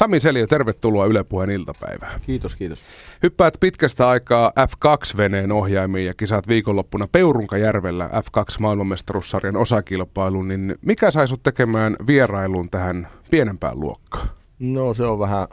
[0.00, 2.20] Sami Seliö, tervetuloa Yle Puheen iltapäivään.
[2.20, 2.84] Kiitos, kiitos.
[3.22, 11.28] Hyppäät pitkästä aikaa F2-veneen ohjaimiin ja kisaat viikonloppuna Peurunkajärvellä F2 maailmanmestaruussarjan osakilpailuun, niin mikä sai
[11.28, 14.28] sut tekemään vierailuun tähän pienempään luokkaan?
[14.58, 15.48] No se on vähän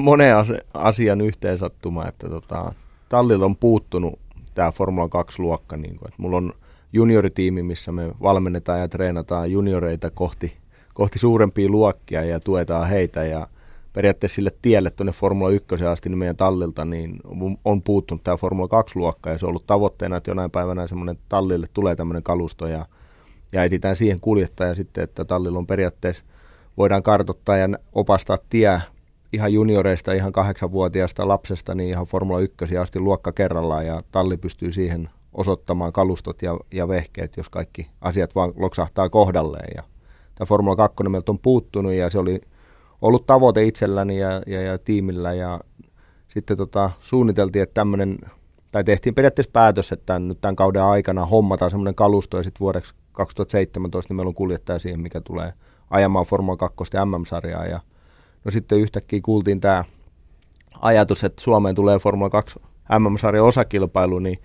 [0.00, 0.34] monen
[0.74, 2.72] asian yhteensattuma, että tota,
[3.08, 4.18] tallilla on puuttunut
[4.54, 5.76] tämä Formula 2-luokka.
[5.76, 6.52] Niin kuin, että mulla on
[6.92, 10.56] junioritiimi, missä me valmennetaan ja treenataan junioreita kohti,
[10.94, 13.46] kohti suurempia luokkia ja tuetaan heitä ja
[13.92, 17.16] periaatteessa sille tielle tuonne Formula 1 asti niin meidän tallilta niin
[17.64, 21.66] on puuttunut tämä Formula 2-luokka ja se on ollut tavoitteena, että jonain päivänä semmoinen tallille
[21.74, 22.86] tulee tämmöinen kalusto ja,
[23.52, 26.24] ja etsitään siihen kuljettaja sitten, että tallilla on periaatteessa
[26.76, 28.80] voidaan kartoittaa ja opastaa tie
[29.32, 34.72] ihan junioreista, ihan kahdeksanvuotiaasta lapsesta, niin ihan Formula 1 asti luokka kerrallaan ja talli pystyy
[34.72, 39.72] siihen osoittamaan kalustot ja, ja vehkeet, jos kaikki asiat vaan loksahtaa kohdalleen.
[39.76, 39.82] Ja
[40.40, 42.40] tämä Formula 2 meiltä on puuttunut ja se oli
[43.02, 45.60] ollut tavoite itselläni ja, ja, ja tiimillä ja
[46.28, 48.18] sitten tota, suunniteltiin, että tämmöinen,
[48.72, 52.60] tai tehtiin periaatteessa päätös, että tämän, nyt tämän kauden aikana hommataan semmoinen kalusto ja sitten
[52.60, 55.52] vuodeksi 2017 niin meillä on kuljettaja siihen, mikä tulee
[55.90, 57.80] ajamaan Formula 2 ja MM-sarjaa ja
[58.44, 59.84] no sitten yhtäkkiä kuultiin tämä
[60.80, 62.60] ajatus, että Suomeen tulee Formula 2
[62.98, 64.38] MM-sarjan osakilpailu, niin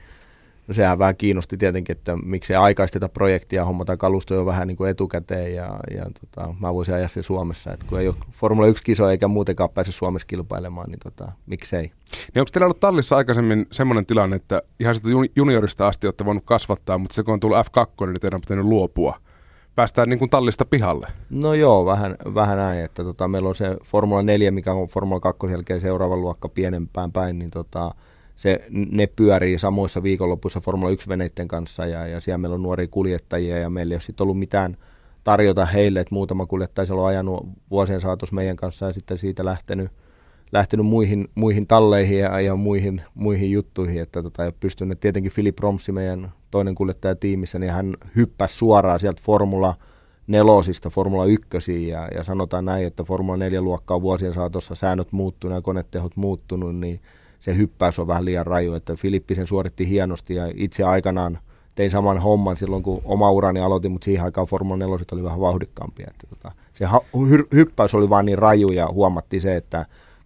[0.67, 4.89] No sehän vähän kiinnosti tietenkin, että miksei aikaisteta projektia, hommata kalustoja jo vähän niin kuin
[4.89, 7.71] etukäteen ja, ja tota, mä voisin ajaa sen Suomessa.
[7.71, 11.81] Että kun ei ole Formula 1 kiso eikä muutenkaan pääse Suomessa kilpailemaan, niin tota, miksei.
[11.81, 16.43] Niin onko teillä ollut tallissa aikaisemmin semmoinen tilanne, että ihan sitä juniorista asti olette voinut
[16.45, 19.19] kasvattaa, mutta se kun on tullut F2, niin teidän on pitänyt luopua?
[19.75, 21.07] Päästään niin kuin tallista pihalle?
[21.29, 25.19] No joo, vähän, vähän näin, että tota, meillä on se Formula 4, mikä on Formula
[25.19, 27.91] 2 jälkeen seuraava luokka pienempään päin, niin tota,
[28.35, 33.57] se, ne pyörii samoissa viikonlopuissa Formula 1-veneiden kanssa ja, ja siellä meillä on nuoria kuljettajia
[33.57, 34.77] ja meillä ei ole sitten ollut mitään
[35.23, 39.91] tarjota heille, että muutama kuljettaja on ajanut vuosien saatossa meidän kanssa ja sitten siitä lähtenyt,
[40.51, 44.99] lähtenyt muihin, muihin talleihin ja, ja muihin, muihin juttuihin, että tota, ja pystynyt.
[44.99, 49.75] Tietenkin Philip Romsi, meidän toinen kuljettaja tiimissä, niin hän hyppäsi suoraan sieltä Formula
[50.27, 55.55] nelosista Formula 1 ja, ja sanotaan näin, että Formula 4 luokkaa vuosien saatossa säännöt muuttunut
[55.55, 57.01] ja konetehot muuttunut, niin
[57.45, 61.39] se hyppäys on vähän liian raju, että Filippi sen suoritti hienosti ja itse aikanaan
[61.75, 65.39] tein saman homman silloin, kun oma urani aloitin, mutta siihen aikaan Formula 4 oli vähän
[65.39, 66.07] vauhdikkaampia.
[66.09, 69.85] Että tota, se hy- hyppäys oli vaan niin raju ja huomattiin se, että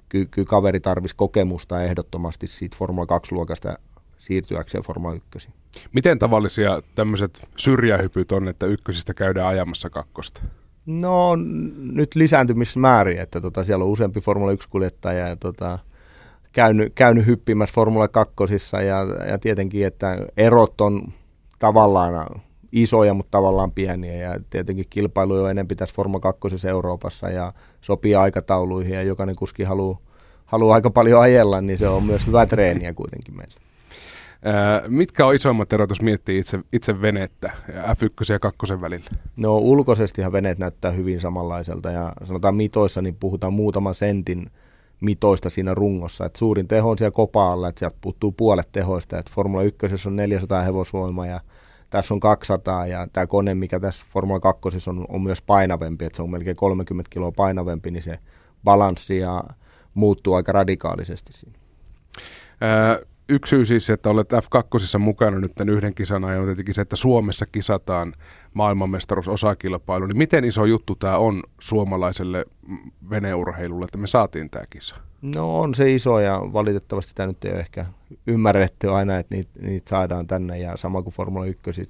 [0.10, 3.78] ky- ky- kaveri tarvisi kokemusta ehdottomasti siitä Formula 2-luokasta
[4.18, 5.50] siirtyäkseen Formula 1.
[5.94, 10.42] Miten tavallisia tämmöiset syrjähypyt on, että ykkösistä käydään ajamassa kakkosta?
[10.86, 11.36] No
[11.92, 15.80] nyt lisääntymismäärin, että tota, siellä on useampi Formula 1-kuljettaja ja tota,
[16.52, 18.34] käynyt, käynyt hyppimässä Formula 2
[18.74, 21.14] ja, ja tietenkin, että erot on
[21.60, 27.54] tavallaan isoja, mutta tavallaan pieniä ja tietenkin kilpailu jo enemmän tässä Formula 2 Euroopassa ja
[27.82, 30.00] sopii aikatauluihin ja jokainen kuski haluaa
[30.50, 33.54] haluaa aika paljon ajella, niin se on myös hyvä treeniä kuitenkin meillä.
[34.88, 39.10] mitkä on isoimmat erot, jos miettii itse, itse venettä F1 ja 2 välillä?
[39.36, 44.52] No ulkoisestihan veneet näyttää hyvin samanlaiselta ja sanotaan mitoissa, niin puhutaan muutaman sentin
[45.00, 46.26] mitoista siinä rungossa.
[46.26, 49.18] Et suurin teho on siellä kopaalla, että sieltä puuttuu puolet tehoista.
[49.18, 51.40] Et Formula 1 on 400 hevosvoimaa ja
[51.90, 56.16] tässä on 200 ja tämä kone, mikä tässä Formula 2 on, on myös painavempi, että
[56.16, 58.20] se on melkein 30 kiloa painavempi, niin se
[58.64, 59.44] balanssi ja
[59.94, 61.60] muuttuu aika radikaalisesti siinä.
[62.62, 63.00] Ää,
[63.30, 66.82] yksi syy siis, että olet F2 mukana nyt tämän yhden kisan ajan, on tietenkin se,
[66.82, 68.14] että Suomessa kisataan
[68.54, 70.06] maailmanmestaruusosakilpailu.
[70.06, 72.46] Niin miten iso juttu tämä on suomalaiselle
[73.10, 74.96] veneurheilulle, että me saatiin tämä kisa?
[75.22, 77.86] No on se iso ja valitettavasti tämä nyt ei ole ehkä
[78.28, 81.82] ymmärretty aina, että niitä, niitä saadaan tänne ja sama kuin Formula 1,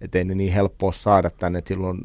[0.00, 2.00] että ei ne niin helppoa saada tänne, että silloin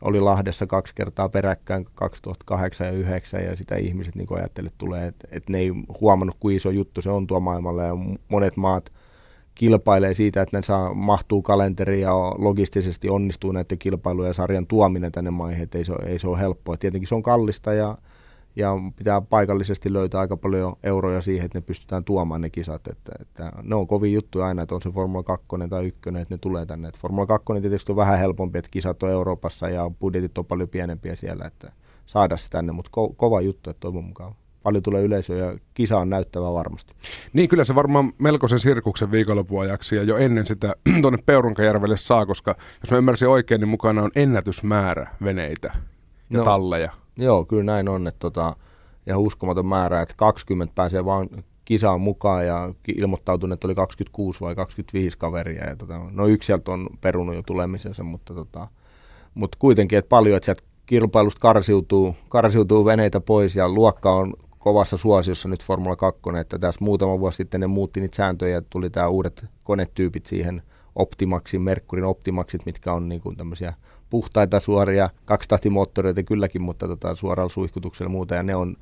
[0.00, 5.06] oli Lahdessa kaksi kertaa peräkkäin 2008 ja 2009 ja sitä ihmiset niin ajattelivat, että tulee,
[5.06, 7.94] että, että ne ei huomannut, kuin iso juttu se on tuo maailmalla ja
[8.28, 8.92] monet maat
[9.56, 15.12] kilpailee siitä, että ne saa, mahtuu kalenteriin ja logistisesti onnistuu näiden kilpailujen ja sarjan tuominen
[15.12, 16.76] tänne maihin, että ei se, ei se ole helppoa.
[16.76, 17.98] Tietenkin se on kallista ja,
[18.56, 22.86] ja pitää paikallisesti löytää aika paljon euroja siihen, että ne pystytään tuomaan ne kisat.
[22.86, 26.34] Että, että ne on kovin juttu aina, että on se Formula 2 tai 1, että
[26.34, 26.88] ne tulee tänne.
[26.88, 30.68] Että Formula 2 tietysti on vähän helpompi, että kisat on Euroopassa ja budjetit on paljon
[30.68, 31.72] pienempiä siellä, että
[32.06, 34.34] saada se tänne, mutta ko- kova juttu, että toivon mukaan
[34.66, 36.94] paljon tulee yleisöä ja kisa on näyttävä varmasti.
[37.32, 42.56] Niin, kyllä se varmaan melkoisen sirkuksen viikonloppuajaksi ja jo ennen sitä tuonne Peurunkajärvelle saa, koska
[42.80, 45.72] jos mä ymmärsin oikein, niin mukana on ennätysmäärä veneitä
[46.30, 46.92] ja no, talleja.
[47.16, 48.56] Joo, kyllä näin on, että tota,
[49.06, 51.28] ihan uskomaton määrä, että 20 pääsee vaan
[51.64, 55.64] kisaan mukaan ja ilmoittautunut, että oli 26 vai 25 kaveria.
[55.64, 58.68] Ja tota, no yksi sieltä on perunut jo tulemisensa, mutta, tota,
[59.34, 64.34] mutta kuitenkin, että paljon, että sieltä kilpailusta karsiutuu, karsiutuu veneitä pois ja luokka on
[64.66, 68.62] kovassa suosiossa nyt Formula 2, että tässä muutama vuosi sitten ne muutti niitä sääntöjä ja
[68.70, 70.62] tuli tämä uudet konetyypit siihen
[70.94, 73.74] Optimaxin, Mercurin Optimaxit, mitkä on niin kuin tämmöisiä
[74.10, 78.76] puhtaita suoria kaksitahtimoottoreita kylläkin, mutta tota, suoralla suihkutuksella ja muuta, ja ne on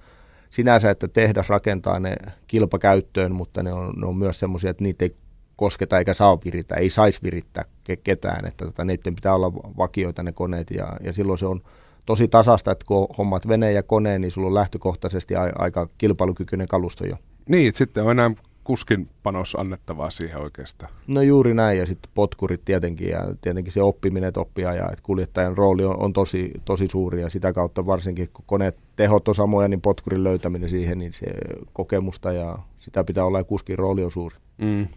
[0.50, 2.16] sinänsä, että tehdas rakentaa ne
[2.46, 5.16] kilpakäyttöön, mutta ne on, ne on myös semmoisia, että niitä ei
[5.56, 7.64] kosketa eikä saa virittää, ei saisi virittää
[8.04, 11.60] ketään, että tota, niiden pitää olla vakioita ne koneet, ja, ja silloin se on
[12.06, 17.06] tosi tasasta, että kun hommat veneen ja koneen, niin sulla on lähtökohtaisesti aika kilpailukykyinen kalusto
[17.06, 17.16] jo.
[17.48, 18.30] Niin, että sitten on enää
[18.64, 20.92] kuskin panos annettavaa siihen oikeastaan.
[21.06, 25.02] No juuri näin, ja sitten potkurit tietenkin, ja tietenkin se oppiminen, että oppia ja että
[25.02, 29.34] kuljettajan rooli on, on tosi, tosi suuri, ja sitä kautta varsinkin, kun koneet tehot on
[29.34, 31.26] samoja, niin potkurin löytäminen siihen, niin se
[31.72, 34.36] kokemusta ja sitä pitää olla, ja kuskin rooli on suuri.
[34.58, 34.88] Mm.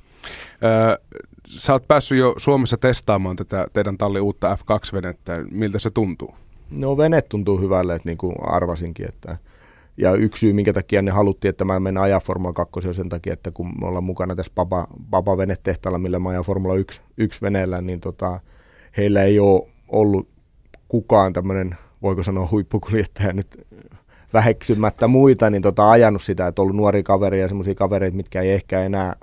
[0.63, 0.97] Öö,
[1.47, 5.45] sä oot päässyt jo Suomessa testaamaan tätä teidän talli uutta F2-venettä.
[5.51, 6.35] Miltä se tuntuu?
[6.71, 9.37] No vene tuntuu hyvälle, että niin kuin arvasinkin, että
[9.97, 13.09] ja yksi syy, minkä takia ne haluttiin, että mä menen ajaa Formula 2 on sen
[13.09, 17.01] takia, että kun me ollaan mukana tässä Papa, Papa venetehtaalla, millä mä ajan Formula 1,
[17.17, 18.39] 1 veneellä, niin tota,
[18.97, 20.27] heillä ei ole ollut
[20.87, 23.67] kukaan tämmöinen, voiko sanoa huippukuljettaja nyt
[24.33, 28.51] väheksymättä muita, niin tota, ajanut sitä, että ollut nuoria kaveria ja semmoisia kavereita, mitkä ei
[28.51, 29.15] ehkä enää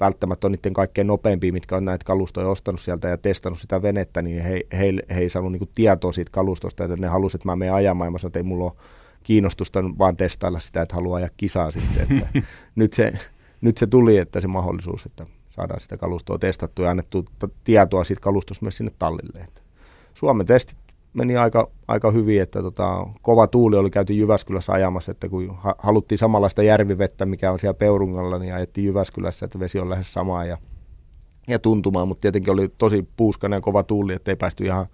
[0.00, 4.22] välttämättä on niiden kaikkein nopeimpia, mitkä on näitä kalustoja ostanut sieltä ja testannut sitä venettä,
[4.22, 7.56] niin he, he, he ei saanut niinku tietoa siitä kalustosta, ja ne halusivat, että mä
[7.56, 8.72] menen ajamaan, ja mä sanoin, että ei mulla ole
[9.22, 12.02] kiinnostusta vaan testailla sitä, että haluaa ajaa kisaa sitten.
[12.02, 12.42] Että
[12.74, 13.12] nyt, se,
[13.60, 17.24] nyt se tuli, että se mahdollisuus, että saadaan sitä kalustoa testattua ja annettu
[17.64, 19.40] tietoa siitä kalustosta myös sinne tallille.
[19.40, 19.60] Että
[20.14, 20.78] Suomen testit
[21.18, 26.18] meni aika, aika hyvin, että tota, kova tuuli oli käyty Jyväskylässä ajamassa, että kun haluttiin
[26.18, 30.58] samanlaista järvivettä, mikä on siellä Peurungalla, niin ajettiin Jyväskylässä, että vesi on lähes samaa ja,
[31.48, 34.86] ja tuntumaan, mutta tietenkin oli tosi puuskainen ja kova tuuli, että ei päästy ihan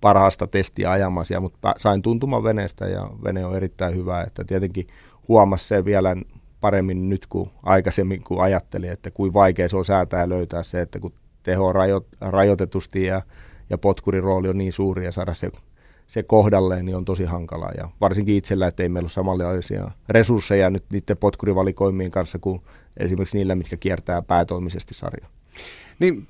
[0.00, 4.86] parhaasta testiä ajamassa, mutta sain tuntumaan veneestä ja vene on erittäin hyvä, että tietenkin
[5.28, 6.16] huomasi se vielä
[6.60, 10.80] paremmin nyt kuin aikaisemmin, kun ajattelin, että kuin vaikea se on säätää ja löytää se,
[10.80, 11.12] että kun
[11.42, 13.22] teho on rajo, rajoitetusti ja,
[13.70, 15.50] ja potkurin rooli on niin suuri ja saada se,
[16.06, 17.72] se kohdalleen, niin on tosi hankalaa.
[17.76, 22.60] Ja varsinkin itsellä, että ei meillä ole samanlaisia resursseja nyt niiden potkurivalikoimien kanssa kuin
[22.96, 25.30] esimerkiksi niillä, mitkä kiertää päätoimisesti sarjaa.
[25.98, 26.26] Niin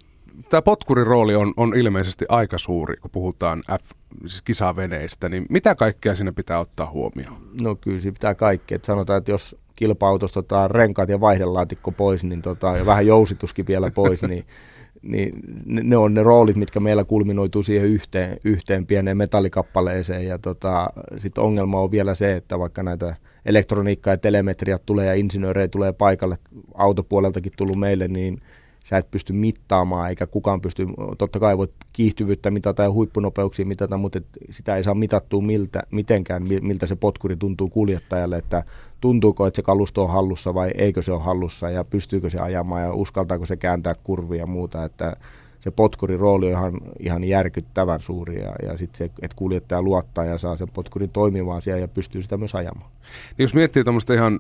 [0.49, 3.91] tämä potkurin rooli on, on ilmeisesti aika suuri, kun puhutaan F,
[4.27, 7.37] siis kisaveneistä, niin mitä kaikkea siinä pitää ottaa huomioon?
[7.61, 8.77] No kyllä siinä pitää kaikkea.
[8.77, 13.67] Että sanotaan, että jos kilpa-autosta otetaan renkaat ja vaihdelaatikko pois, niin tota, ja vähän jousituskin
[13.67, 14.47] vielä pois, niin,
[15.05, 20.27] niin ne, ne on ne roolit, mitkä meillä kulminoituu siihen yhteen, yhteen pieneen metallikappaleeseen.
[20.27, 23.17] Ja tota, sitten ongelma on vielä se, että vaikka näitä
[23.47, 26.37] elektroniikkaa ja telemetriat tulee ja insinöörejä tulee paikalle,
[26.75, 28.41] autopuoleltakin tullut meille, niin–
[28.85, 30.87] sä et pysty mittaamaan, eikä kukaan pysty,
[31.19, 34.21] totta kai voit kiihtyvyyttä mitata ja huippunopeuksia mitata, mutta
[34.51, 38.65] sitä ei saa mitattua miltä, mitenkään, miltä se potkuri tuntuu kuljettajalle, että
[39.01, 42.83] tuntuuko, että se kalusto on hallussa vai eikö se ole hallussa ja pystyykö se ajamaan
[42.83, 45.17] ja uskaltaako se kääntää kurvia ja muuta, että
[45.61, 50.25] se potkurin rooli on ihan, ihan järkyttävän suuri ja, ja sitten se, että kuljettaja luottaa
[50.25, 52.91] ja saa sen potkurin toimimaan siellä ja pystyy sitä myös ajamaan.
[53.39, 54.39] Niin jos miettii tuommoista ihan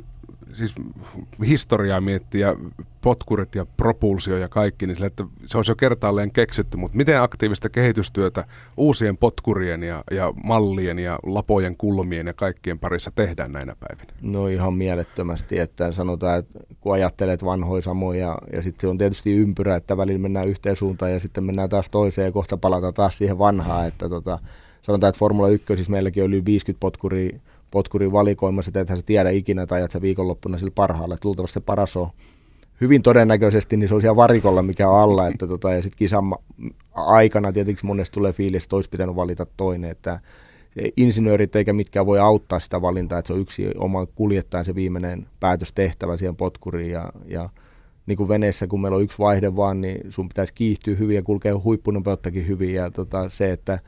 [0.54, 0.74] siis
[1.46, 2.56] historiaa miettii ja
[3.00, 7.22] potkurit ja propulsio ja kaikki, niin sille, että se olisi jo kertaalleen keksitty, mutta miten
[7.22, 8.44] aktiivista kehitystyötä
[8.76, 14.18] uusien potkurien ja, ja mallien ja lapojen kulmien ja kaikkien parissa tehdään näinä päivinä?
[14.22, 19.76] No ihan mielettömästi, että sanotaan, että kun ajattelet vanhoja samoja ja, sitten on tietysti ympyrä,
[19.76, 23.38] että välillä mennään yhteen suuntaan ja sitten mennään taas toiseen ja kohta palataan taas siihen
[23.38, 24.38] vanhaan, että tota,
[24.82, 27.38] sanotaan, että Formula 1 siis meilläkin oli yli 50 potkuria
[27.74, 31.14] potkurin valikoimassa, että ethän sä tiedä ikinä, että ajat sä viikonloppuna sillä parhaalla.
[31.14, 32.08] Että luultavasti se paras on
[32.80, 35.28] hyvin todennäköisesti, niin se on siellä varikolla, mikä on alla.
[35.28, 36.24] Että tota, ja sitten kisan
[36.94, 39.90] aikana tietenkin monesti tulee fiilis, että olisi pitänyt valita toinen.
[39.90, 40.20] Että
[40.96, 45.26] insinöörit eikä mitkään voi auttaa sitä valintaa, että se on yksi oma kuljettajan se viimeinen
[45.40, 46.90] päätöstehtävä siihen potkuriin.
[46.90, 47.48] Ja, ja
[48.06, 51.22] niin kuin veneessä, kun meillä on yksi vaihde vaan, niin sun pitäisi kiihtyä hyvin ja
[51.22, 52.74] kulkea huippunopeuttakin hyvin.
[52.74, 53.78] Ja tota, se, että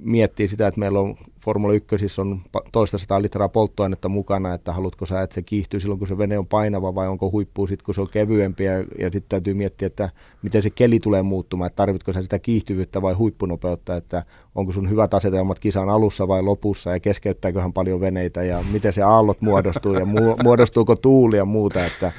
[0.00, 2.40] miettii sitä, että meillä on Formula 1 on
[2.72, 6.38] toista sataa litraa polttoainetta mukana, että haluatko sä, että se kiihtyy silloin, kun se vene
[6.38, 8.64] on painava vai onko huippuu sitten, kun se on kevyempi?
[8.64, 10.10] Ja, ja sitten täytyy miettiä, että
[10.42, 14.24] miten se keli tulee muuttumaan, että tarvitko sä sitä kiihtyvyyttä vai huippunopeutta, että
[14.54, 19.02] onko sun hyvät asetelmat kisan alussa vai lopussa ja keskeyttääköhän paljon veneitä ja miten se
[19.02, 20.06] aallot muodostuu ja
[20.42, 22.12] muodostuuko tuuli ja muuta, että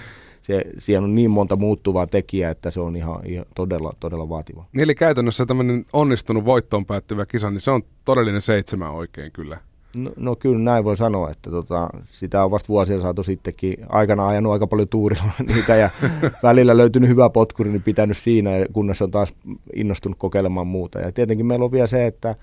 [0.44, 4.66] se, siellä on niin monta muuttuvaa tekijää, että se on ihan, ihan todella, todella vaativa.
[4.74, 9.58] Niin eli käytännössä tämmöinen onnistunut voittoon päättyvä kisa, niin se on todellinen seitsemän oikein kyllä.
[9.96, 13.78] No, no kyllä näin voi sanoa, että tota, sitä on vasta vuosia saatu sittenkin.
[13.90, 15.90] Aikana ajanut aika paljon tuurilla niitä ja
[16.44, 19.34] välillä löytynyt hyvä potkuri, niin pitänyt siinä, kunnes on taas
[19.76, 21.00] innostunut kokeilemaan muuta.
[21.00, 22.36] Ja tietenkin meillä on vielä se, että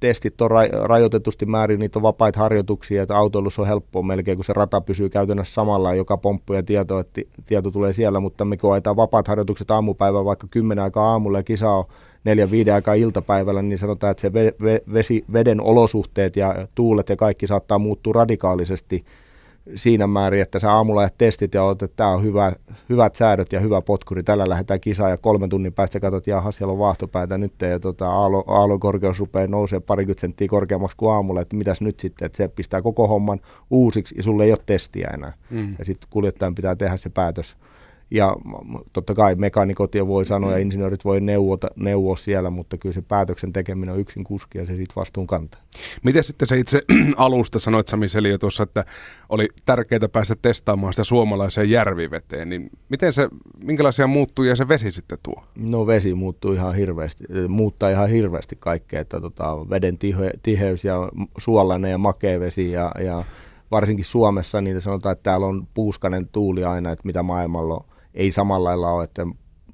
[0.00, 4.44] testit on ra- rajoitetusti määrin, niitä on vapaita harjoituksia, että autoilussa on helppoa melkein, kun
[4.44, 8.56] se rata pysyy käytännössä samalla, joka pomppu ja tieto, että tieto tulee siellä, mutta me
[8.56, 11.84] kun ajetaan vapaat harjoitukset aamupäivällä vaikka 10 aikaa aamulla ja kisa on
[12.24, 14.32] neljä viiden aikaa iltapäivällä, niin sanotaan, että se
[14.92, 19.04] vesi, veden olosuhteet ja tuulet ja kaikki saattaa muuttua radikaalisesti–
[19.74, 22.52] siinä määrin, että sä aamulla ja testit ja olet, että tämä on hyvä,
[22.88, 26.72] hyvät säädöt ja hyvä potkuri, tällä lähdetään kisaan ja kolmen tunnin päästä katsot, jaha, siellä
[26.72, 31.40] on vaahtopäätä nyt ja tota, aalo, aallon korkeus rupeaa nousee parikymmentä senttiä korkeammaksi kuin aamulla,
[31.40, 33.40] että mitäs nyt sitten, että se pistää koko homman
[33.70, 35.32] uusiksi ja sulle ei ole testiä enää.
[35.50, 35.74] Mm.
[35.78, 37.56] Ja sitten kuljettajan pitää tehdä se päätös
[38.10, 38.36] ja
[38.92, 43.52] totta kai mekanikot voi sanoa ja insinöörit voi neuvota, neuvoa siellä, mutta kyllä se päätöksen
[43.52, 45.60] tekeminen on yksin kuski ja se siitä vastuun kantaa.
[46.02, 46.82] Miten sitten se itse
[47.16, 48.84] alusta sanoit Sami Selio tuossa, että
[49.28, 53.28] oli tärkeää päästä testaamaan sitä suomalaiseen järviveteen, niin miten se,
[53.64, 55.44] minkälaisia muuttuja se vesi sitten tuo?
[55.56, 61.08] No vesi muuttuu ihan hirveästi, muuttaa ihan hirveästi kaikkea, että tota, veden tihe, tiheys ja
[61.38, 63.24] suolainen ja makea vesi ja, ja
[63.70, 68.32] varsinkin Suomessa niin sanotaan, että täällä on puuskanen tuuli aina, että mitä maailmalla on ei
[68.32, 69.26] samalla lailla ole, että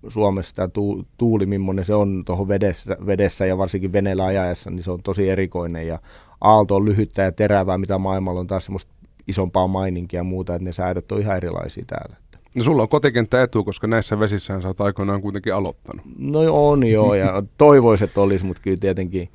[0.09, 0.69] Suomessa tämä
[1.17, 5.29] tuuli, millainen se on tuohon vedessä, vedessä ja varsinkin veneellä ajaessa, niin se on tosi
[5.29, 5.99] erikoinen ja
[6.41, 8.93] aalto on lyhyttä ja terävää, mitä maailmalla on taas semmoista
[9.29, 12.17] isompaa maininkia ja muuta, että ne säädöt on ihan erilaisia täällä.
[12.55, 16.07] No sulla on kotikenttä etu, koska näissä vesissähän sä oot aikoinaan kuitenkin aloittanut.
[16.19, 19.29] No on joo, ja toivoisin, että olisi, mutta kyllä tietenkin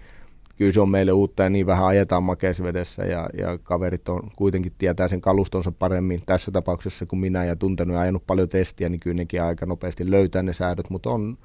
[0.57, 4.71] kyllä se on meille uutta ja niin vähän ajetaan makeisvedessä ja, ja kaverit on kuitenkin
[4.77, 8.99] tietää sen kalustonsa paremmin tässä tapauksessa kuin minä ja tuntenut ja ajanut paljon testiä, niin
[8.99, 11.37] kyllä nekin aika nopeasti löytää ne säädöt, mutta on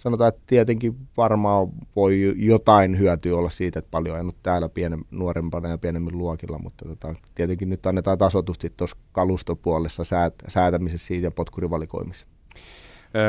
[0.00, 5.68] sanotaan, että tietenkin varmaan voi jotain hyötyä olla siitä, että paljon ajanut täällä pienen, nuorempana
[5.68, 11.30] ja pienemmin luokilla, mutta tota, tietenkin nyt annetaan tasotusti tuossa kalustopuolessa säät, säätämisessä siitä ja
[11.30, 12.26] potkurivalikoimissa.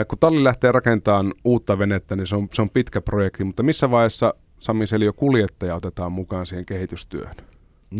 [0.08, 3.92] Kun talli lähtee rakentamaan uutta venettä, niin se on, se on pitkä projekti, mutta missä
[3.92, 7.36] vaiheessa Sami Selio kuljettaja otetaan mukaan siihen kehitystyöhön?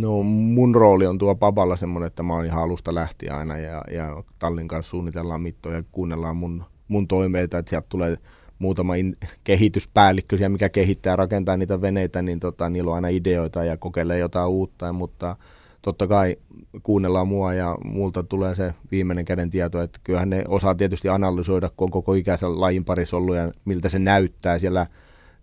[0.02, 3.82] No mun rooli on tuo papalla semmoinen, että mä oon ihan alusta lähtien aina ja,
[3.92, 8.18] ja Tallin kanssa suunnitellaan mittoja ja kuunnellaan mun, mun toimeita, että sieltä tulee
[8.60, 13.08] muutama in, kehityspäällikkö siellä, mikä kehittää ja rakentaa niitä veneitä, niin tota, niillä on aina
[13.08, 15.36] ideoita ja kokeilee jotain uutta, mutta
[15.82, 16.36] totta kai
[16.84, 21.70] kuunnellaan mua ja multa tulee se viimeinen käden tieto, että kyllähän ne osaa tietysti analysoida,
[21.78, 24.88] kun on koko ikäisen lajin parissa ollut ja miltä se näyttää siellä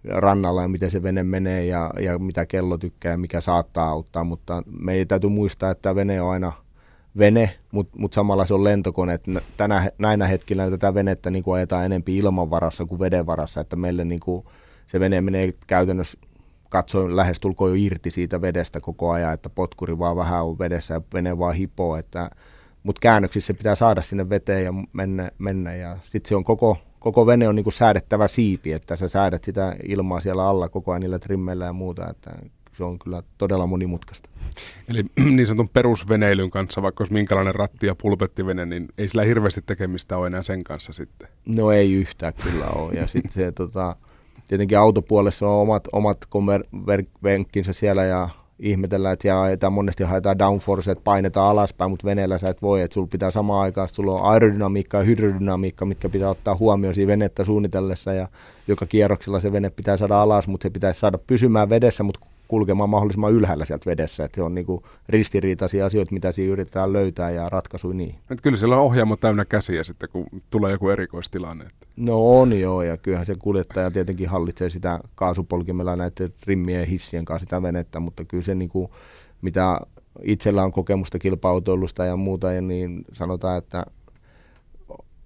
[0.05, 4.25] rannalla ja miten se vene menee ja, ja mitä kello tykkää ja mikä saattaa auttaa,
[4.25, 6.53] mutta meidän täytyy muistaa, että vene on aina
[7.19, 9.15] vene, mutta mut samalla se on lentokone.
[9.15, 13.77] Että tänä, näinä hetkillä tätä venettä niin ajetaan enempi ilman varassa kuin veden varassa, että
[13.77, 14.45] meille niin kuin,
[14.87, 16.19] se vene menee käytännössä
[16.69, 21.01] katsoin lähestulkoon jo irti siitä vedestä koko ajan, että potkuri vaan vähän on vedessä ja
[21.15, 22.31] vene vaan hipoo, että
[22.83, 26.79] mutta käännöksissä pitää saada sinne veteen ja mennä, mennä ja sitten se on koko
[27.13, 30.93] koko vene on niin kuin säädettävä siipi, että sä säädät sitä ilmaa siellä alla koko
[30.93, 32.31] ajan niillä trimmeillä ja muuta, että
[32.77, 34.31] se on kyllä todella monimutkaista.
[34.89, 35.05] Eli
[35.37, 40.17] niin sanotun perusveneilyn kanssa, vaikka olisi minkälainen ratti- ja pulpettivene, niin ei sillä hirveästi tekemistä
[40.19, 41.29] ole enää sen kanssa sitten.
[41.47, 42.93] No ei yhtään kyllä ole.
[42.93, 43.97] Ja sitten se, tota,
[44.49, 50.91] tietenkin autopuolessa on omat, omat konvervenkkinsä siellä ja ihmetellään, että siellä ajetaan, monesti haetaan downforce,
[50.91, 54.31] että painetaan alaspäin, mutta veneellä sä et voi, että sulla pitää samaan aikaan, sulla on
[54.31, 58.29] aerodynamiikka ja hydrodynamiikka, mitkä pitää ottaa huomioon siinä venettä suunnitellessa ja
[58.69, 62.91] joka kierroksella se vene pitää saada alas, mutta se pitää saada pysymään vedessä, mutta kulkemaan
[62.91, 64.25] mahdollisimman ylhäällä sieltä vedessä.
[64.25, 68.15] Että se on niinku ristiriitaisia asioita, mitä siinä yritetään löytää ja ratkaisuja niin.
[68.31, 71.65] Et kyllä siellä on ohjaamo täynnä käsiä sitten, kun tulee joku erikoistilanne.
[71.97, 77.25] No on joo, ja kyllähän se kuljettaja tietenkin hallitsee sitä kaasupolkimella näiden rimmien ja hissien
[77.25, 78.91] kanssa sitä venettä, mutta kyllä se niinku,
[79.43, 79.81] mitä
[80.23, 83.85] itsellä on kokemusta kilpautoilusta ja muuta, ja niin sanotaan, että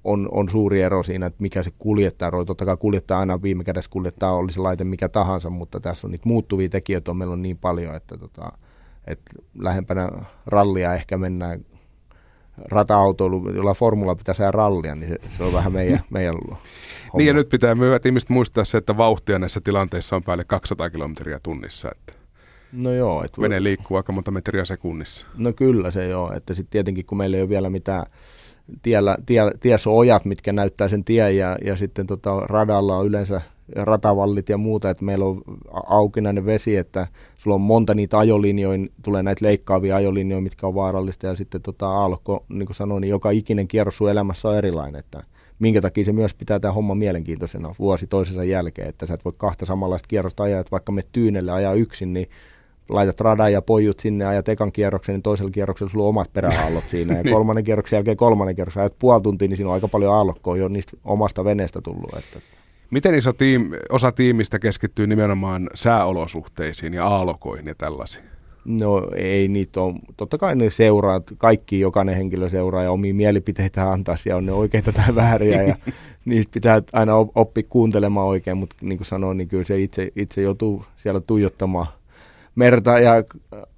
[0.04, 2.46] on, on suuri ero siinä, että mikä se kuljettaa rooli.
[2.46, 6.10] Totta kai kuljettaa aina viime kädessä kuljettaa, oli se laite mikä tahansa, mutta tässä on
[6.10, 8.52] niitä muuttuvia tekijöitä on meillä on niin paljon, että, tota,
[9.06, 10.08] että lähempänä
[10.46, 11.64] rallia ehkä mennään
[12.70, 16.58] rata-autoilu, jolla formula pitää saada rallia, niin se, se on vähän meidän, meidän homma.
[17.18, 20.90] Niin ja nyt pitää hyvät ihmiset muistaa se, että vauhtia näissä tilanteissa on päälle 200
[20.90, 21.88] kilometriä tunnissa.
[21.92, 22.12] Että
[22.72, 23.24] no joo.
[23.24, 25.26] Et Vene liikkuu aika monta metriä sekunnissa.
[25.36, 28.06] No kyllä se joo, että sitten tietenkin kun meillä ei ole vielä mitään
[28.82, 33.06] tiellä, tie, tiessä on ojat, mitkä näyttää sen tien ja, ja sitten tota, radalla on
[33.06, 33.40] yleensä
[33.76, 35.42] ratavallit ja muuta, että meillä on
[35.86, 41.26] aukinainen vesi, että sulla on monta niitä ajolinjoja, tulee näitä leikkaavia ajolinjoja, mitkä on vaarallista
[41.26, 44.98] ja sitten tota, aallokko, niin kuin sanoin, niin joka ikinen kierros sun elämässä on erilainen,
[44.98, 45.24] että
[45.58, 49.32] minkä takia se myös pitää tämä homma mielenkiintoisena vuosi toisensa jälkeen, että sä et voi
[49.36, 52.28] kahta samanlaista kierrosta ajaa, että vaikka me tyynelle ajaa yksin, niin
[52.94, 56.84] laitat radan ja pojut sinne, ajat ekan kierroksen, niin toisella kierroksella sulla on omat peräaallot
[56.88, 57.14] siinä.
[57.16, 57.34] Ja niin.
[57.34, 60.68] kolmannen kierroksen jälkeen kolmannen kierroksen ajat puoli tuntia, niin siinä on aika paljon aallokkoa jo
[60.68, 62.14] niistä omasta veneestä tullut.
[62.18, 62.40] Että.
[62.90, 68.24] Miten iso tiim, osa tiimistä keskittyy nimenomaan sääolosuhteisiin ja aalokoihin ja tällaisiin?
[68.64, 69.94] No ei niitä ole.
[70.16, 74.52] Totta kai ne seuraa, kaikki jokainen henkilö seuraa ja omia mielipiteitä antaa ja on ne
[74.52, 75.76] oikeita tai vääriä ja
[76.24, 80.42] niistä pitää aina oppia kuuntelemaan oikein, mutta niin kuin sanoin, niin kyllä se itse, itse
[80.42, 81.86] joutuu siellä tuijottamaan
[82.54, 83.12] merta ja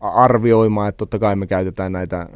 [0.01, 2.29] arvioimaan, että totta kai me käytetään näitä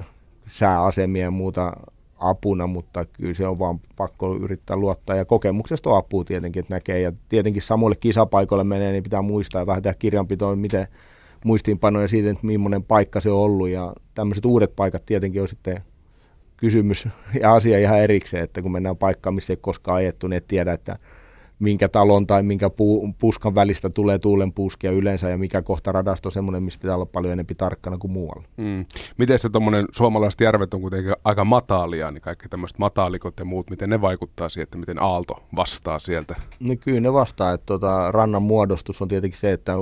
[0.47, 1.73] sääasemia ja muuta
[2.19, 5.17] apuna, mutta kyllä se on vaan pakko yrittää luottaa.
[5.17, 7.01] Ja kokemuksesta on apua tietenkin, että näkee.
[7.01, 10.89] Ja tietenkin samoille kisapaikoille menee, niin pitää muistaa ja vähän tehdä kirjanpitoa, miten
[11.45, 13.69] muistiinpanoja siitä, että millainen paikka se on ollut.
[13.69, 15.83] Ja tämmöiset uudet paikat tietenkin on sitten
[16.57, 17.09] kysymys
[17.41, 20.73] ja asia ihan erikseen, että kun mennään paikkaan, missä ei koskaan ajettu, niin et tiedä,
[20.73, 20.99] että
[21.59, 26.29] minkä talon tai minkä pu, puskan välistä tulee tuulen puskia yleensä ja mikä kohta radasta
[26.29, 28.45] on semmoinen, missä pitää olla paljon enemmän tarkkana kuin muualla.
[28.57, 28.85] Mm.
[29.19, 33.71] Miten se tuommoinen, suomalaiset järvet on kuitenkin aika mataalia, niin kaikki tämmöiset mataalikot ja muut,
[33.71, 36.35] miten ne vaikuttaa siihen, että miten aalto vastaa sieltä?
[36.61, 39.73] No kyllä ne vastaa, että tuota, rannan muodostus on tietenkin se, että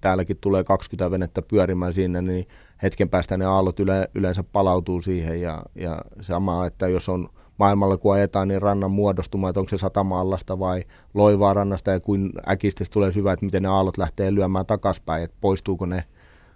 [0.00, 2.48] täälläkin tulee 20 venettä pyörimään sinne, niin
[2.82, 7.96] hetken päästä ne aallot yle, yleensä palautuu siihen ja, ja sama, että jos on maailmalla
[7.96, 10.82] kun ajetaan, niin rannan muodostuma, että onko se satamaallasta vai
[11.14, 15.36] loivaa rannasta ja kuin äkistä tulee syvä, että miten ne aallot lähtee lyömään takaspäin, että
[15.40, 16.04] poistuuko ne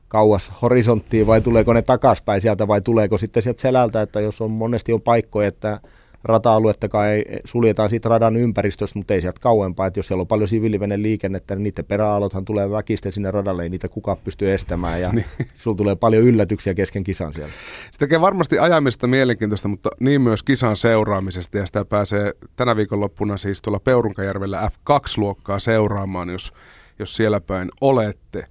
[0.09, 4.51] kauas horisonttiin vai tuleeko ne takaspäin sieltä vai tuleeko sitten sieltä selältä, että jos on
[4.51, 5.81] monesti on paikkoja, että
[6.25, 9.87] rata-aluetta kai suljetaan siitä radan ympäristöstä, mutta ei sieltä kauempaa.
[9.87, 13.69] Että jos siellä on paljon siviilivenen liikennettä, niin niiden peräalothan tulee väkisten sinne radalle, ei
[13.69, 15.01] niitä kukaan pysty estämään.
[15.01, 15.27] Ja niin.
[15.55, 17.53] sulla tulee paljon yllätyksiä kesken kisan siellä.
[17.91, 21.59] Se tekee varmasti ajamista mielenkiintoista, mutta niin myös kisan seuraamisesta.
[21.59, 26.53] Ja sitä pääsee tänä viikonloppuna siis tuolla Peurunkajärvellä F2-luokkaa seuraamaan, jos,
[26.99, 28.47] jos siellä päin olette.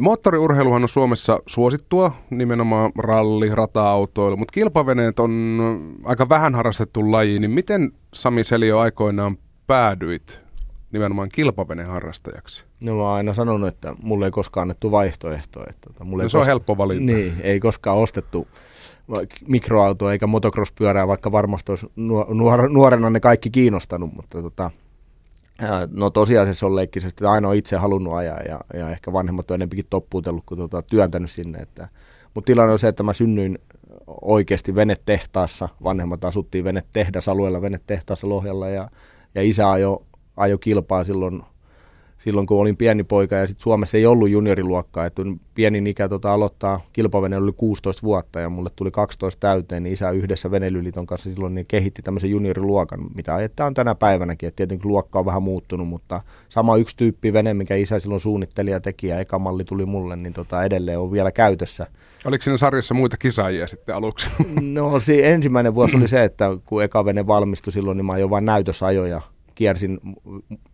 [0.00, 5.58] Moottoriurheiluhan on Suomessa suosittua, nimenomaan ralli, rata-autoilu, mutta kilpaveneet on
[6.04, 10.40] aika vähän harrastettu laji, niin miten Sami Selio aikoinaan päädyit
[10.92, 12.64] nimenomaan kilpaveneen harrastajaksi?
[12.84, 15.64] No mä oon aina sanonut, että mulle ei koskaan annettu vaihtoehtoa.
[15.70, 17.12] Että tota, mulle no, se kos- on helppo valinta.
[17.12, 18.48] Niin, ei koskaan ostettu
[19.48, 24.70] mikroautoa eikä motocross-pyörää, vaikka varmasti olisi nuor- nuorena ne kaikki kiinnostanut, mutta tota,
[25.90, 29.54] No tosiasiassa on leikkisesti, että aina on itse halunnut ajaa ja, ja ehkä vanhemmat on
[29.54, 31.58] enempikin toppuutellut kuin tota, työntänyt sinne.
[31.58, 31.88] Että,
[32.34, 33.58] mutta tilanne on se, että mä synnyin
[34.20, 35.68] oikeasti venetehtaassa.
[35.84, 38.90] Vanhemmat asuttiin venetehdasalueella, venetehtaassa Lohjalla ja,
[39.34, 40.02] ja isä ajo,
[40.36, 41.42] ajo kilpaa silloin–
[42.26, 45.06] silloin, kun olin pieni poika ja sitten Suomessa ei ollut junioriluokkaa.
[45.06, 45.22] Että
[45.54, 50.10] pieni ikä tota, aloittaa kilpavene oli 16 vuotta ja mulle tuli 12 täyteen, niin isä
[50.10, 54.46] yhdessä Venelyliiton kanssa silloin niin kehitti tämmöisen junioriluokan, mitä ajetaan tänä päivänäkin.
[54.46, 58.70] Et tietenkin luokka on vähän muuttunut, mutta sama yksi tyyppi vene, mikä isä silloin suunnitteli
[58.70, 61.86] ja teki ja eka malli tuli mulle, niin tota, edelleen on vielä käytössä.
[62.24, 64.26] Oliko siinä sarjassa muita kisaajia sitten aluksi?
[64.60, 68.30] No se ensimmäinen vuosi oli se, että kun eka vene valmistui silloin, niin mä ajoin
[68.30, 69.22] vain näytösajoja
[69.56, 70.00] kiersin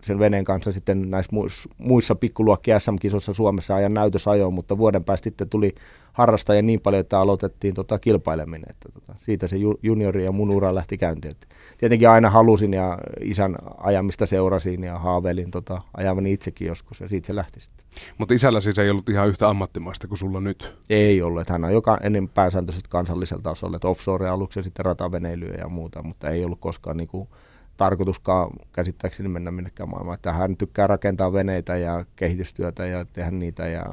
[0.03, 1.33] sen veneen kanssa sitten näissä
[1.79, 5.75] muissa pikkuluokkia SM-kisoissa Suomessa ajan näytösajoon, mutta vuoden päästä sitten tuli
[6.13, 8.71] harrastajia niin paljon, että aloitettiin tota kilpaileminen.
[8.71, 11.33] Että tota, siitä se juniori ja mun ura lähti käyntiin.
[11.33, 11.47] Että
[11.79, 17.27] tietenkin aina halusin ja isän ajamista seurasin ja haaveilin tota, ajavani itsekin joskus ja siitä
[17.27, 17.87] se lähti sitten.
[18.19, 20.77] Mutta isällä siis ei ollut ihan yhtä ammattimaista kuin sulla nyt?
[20.91, 21.49] Ei ollut.
[21.49, 26.31] Hän on joka ennen pääsääntöisesti kansallisella tasolla, että offshore-aluksi ja sitten rataveneilyä ja muuta, mutta
[26.31, 27.29] ei ollut koskaan niin kuin
[27.77, 30.15] tarkoituskaan käsittääkseni mennä minnekään maailmaan.
[30.15, 33.85] Että hän tykkää rakentaa veneitä ja kehitystyötä ja tehdä niitä ja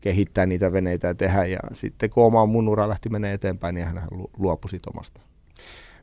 [0.00, 1.44] kehittää niitä veneitä ja tehdä.
[1.44, 4.02] Ja sitten kun oma mun ura lähti menee eteenpäin, niin hän
[4.38, 5.20] luopui siitä omasta.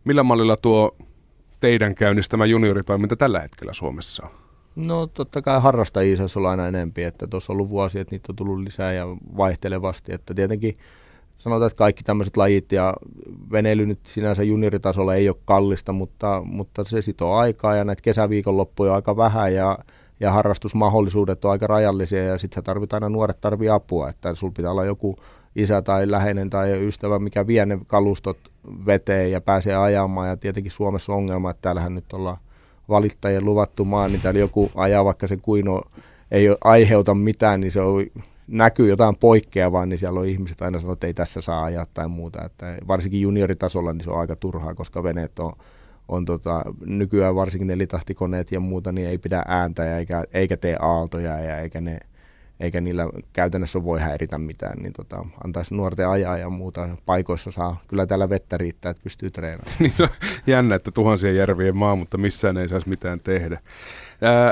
[0.03, 0.95] Millä mallilla tuo
[1.59, 4.31] teidän käynnistämä junioritoiminta tällä hetkellä Suomessa on?
[4.75, 8.31] No totta kai harrastajia saisi olla aina enempi, että tuossa on ollut vuosia, että niitä
[8.31, 9.05] on tullut lisää ja
[9.37, 10.77] vaihtelevasti, että tietenkin
[11.37, 12.93] sanotaan, että kaikki tämmöiset lajit ja
[13.51, 18.91] veneily nyt sinänsä junioritasolla ei ole kallista, mutta, mutta se sitoo aikaa ja näitä kesäviikonloppuja
[18.91, 19.77] on aika vähän ja,
[20.19, 24.53] ja harrastusmahdollisuudet on aika rajallisia ja sitten sä tarvit aina nuoret tarvii apua, että sulla
[24.57, 25.15] pitää olla joku
[25.55, 28.37] isä tai läheinen tai ystävä, mikä vie ne kalustot
[28.85, 30.29] veteen ja pääsee ajamaan.
[30.29, 32.37] Ja tietenkin Suomessa on ongelma, että täällähän nyt ollaan
[32.89, 35.81] valittajien luvattu maa, niin täällä joku ajaa vaikka se kuino
[36.31, 38.05] ei aiheuta mitään, niin se on
[38.47, 42.07] näkyy jotain poikkeavaa, niin siellä on ihmiset aina sanoo, että ei tässä saa ajaa tai
[42.07, 42.45] muuta.
[42.45, 45.53] Että varsinkin junioritasolla niin se on aika turhaa, koska veneet on,
[46.07, 51.39] on tota, nykyään varsinkin nelitahtikoneet ja muuta, niin ei pidä ääntä eikä, eikä tee aaltoja
[51.39, 51.99] ja eikä, ne,
[52.59, 56.89] eikä niillä käytännössä voi häiritä mitään, niin tota, antaisi nuorten ajaa ja muuta.
[57.05, 59.75] Paikoissa saa, kyllä täällä vettä riittää, että pystyy treenaamaan.
[59.79, 60.07] niin on
[60.47, 63.59] jännä, että tuhansien järvien maa, mutta missään ei saisi mitään tehdä.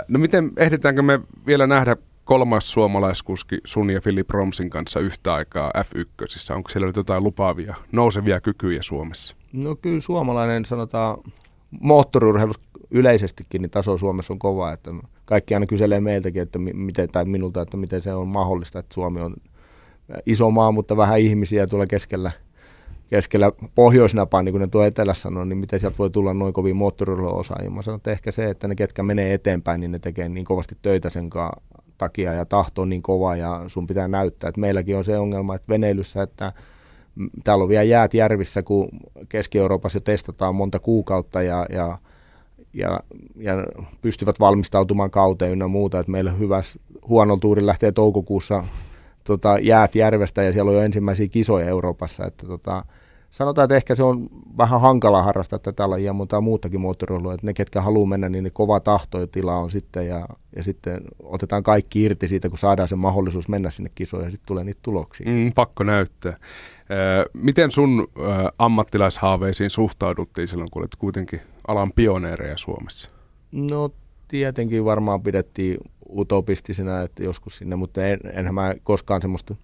[0.07, 5.71] No miten, ehditäänkö me vielä nähdä kolmas suomalaiskuski sun ja Philip Romsin kanssa yhtä aikaa
[5.77, 6.55] F1.
[6.55, 9.35] Onko siellä nyt jotain lupaavia, nousevia kykyjä Suomessa?
[9.53, 11.17] No kyllä suomalainen sanotaan
[11.81, 12.53] moottoriurheilu
[12.91, 14.91] yleisestikin niin taso Suomessa on kova, että
[15.25, 19.21] kaikki aina kyselee meiltäkin, että miten, tai minulta, että miten se on mahdollista, että Suomi
[19.21, 19.35] on
[20.25, 22.31] iso maa, mutta vähän ihmisiä tuolla keskellä,
[23.09, 26.75] keskellä pohjoisnapaa, niin kuin ne tuo etelässä sanoo, niin miten sieltä voi tulla noin kovin
[26.75, 27.69] moottoriurheiluosaajia.
[27.69, 30.77] Mä sanon, että ehkä se, että ne ketkä menee eteenpäin, niin ne tekee niin kovasti
[30.81, 31.29] töitä sen
[31.97, 34.47] takia ja tahto on niin kova ja sun pitää näyttää.
[34.47, 36.53] Että meilläkin on se ongelma, että veneilyssä, että
[37.43, 38.89] täällä on vielä jäät järvissä, kun
[39.29, 41.97] Keski-Euroopassa jo testataan monta kuukautta ja, ja,
[42.73, 42.99] ja,
[43.35, 43.53] ja
[44.01, 45.99] pystyvät valmistautumaan kauteen ynnä muuta.
[45.99, 46.63] Että meillä hyvä
[47.07, 48.63] huono tuuri lähtee toukokuussa
[49.23, 52.25] tota, jäät järvestä ja siellä on jo ensimmäisiä kisoja Euroopassa.
[52.25, 52.85] Että, tota,
[53.33, 57.53] sanotaan, että ehkä se on vähän hankala harrastaa tätä lajia, mutta muutakin moottoriilua, että ne,
[57.53, 62.27] ketkä haluaa mennä, niin, niin kova tahtotila on sitten ja, ja sitten otetaan kaikki irti
[62.27, 65.31] siitä, kun saadaan se mahdollisuus mennä sinne kisoihin ja sitten tulee niitä tuloksia.
[65.31, 66.37] Mm, pakko näyttää.
[67.33, 68.07] Miten sun
[68.59, 73.09] ammattilaishaaveisiin suhtauduttiin silloin, kun olet kuitenkin alan pioneereja Suomessa?
[73.51, 73.89] No
[74.27, 75.77] tietenkin varmaan pidettiin
[76.09, 79.55] utopistisena, että joskus sinne, mutta en, enhän mä koskaan semmoista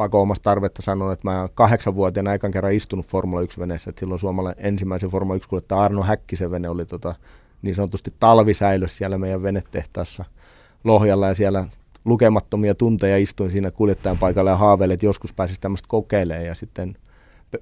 [0.00, 5.10] pakoomasta tarvetta sanoa, että mä kahdeksanvuotiaana ekan kerran istunut Formula 1-veneessä, että silloin suomalainen ensimmäisen
[5.10, 7.14] Formula 1 kuljettaja Arno Häkkisen vene oli tota,
[7.62, 10.24] niin sanotusti talvisäilössä siellä meidän venetehtaassa
[10.84, 11.64] Lohjalla ja siellä
[12.04, 16.96] lukemattomia tunteja istuin siinä kuljettajan paikalla ja haaveilin, että joskus pääsisi tämmöistä kokeilemaan ja sitten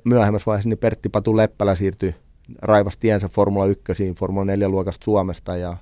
[0.04, 2.14] myöhemmässä vaiheessa niin Pertti Patu Leppälä siirtyi
[2.62, 5.76] raivas tiensä Formula 1, Formula 4 luokasta Suomesta ja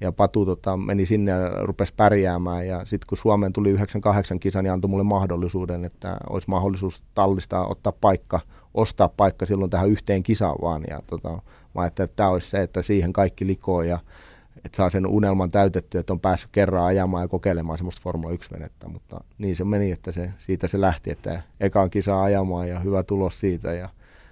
[0.00, 2.66] ja Patu tota, meni sinne ja rupesi pärjäämään.
[2.66, 7.66] Ja sitten kun Suomeen tuli 98 kisa, niin antoi mulle mahdollisuuden, että olisi mahdollisuus tallista
[7.66, 8.40] ottaa paikka,
[8.74, 10.82] ostaa paikka silloin tähän yhteen kisaan vaan.
[10.90, 11.42] Ja tota,
[11.74, 13.98] mä että tämä olisi se, että siihen kaikki likoo ja
[14.64, 18.88] että saa sen unelman täytettyä, että on päässyt kerran ajamaan ja kokeilemaan semmoista Formula 1-venettä.
[18.88, 23.02] Mutta niin se meni, että se, siitä se lähti, että ekaan kisaa ajamaan ja hyvä
[23.02, 23.88] tulos siitä ja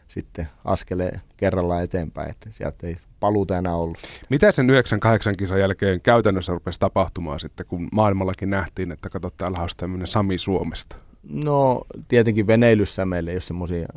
[0.09, 3.99] sitten askelee kerrallaan eteenpäin, että sieltä ei paluuta enää ollut.
[4.31, 9.59] Mitä sen 98 kisan jälkeen käytännössä rupesi tapahtumaan sitten, kun maailmallakin nähtiin, että kato, täällä
[9.59, 10.97] on tämmöinen Sami Suomesta?
[11.23, 13.89] No tietenkin veneilyssä meillä ei ole semmoisia